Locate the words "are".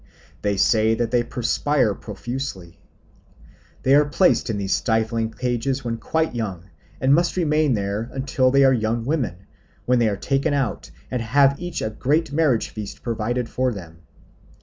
3.93-4.03, 8.63-8.73, 10.09-10.17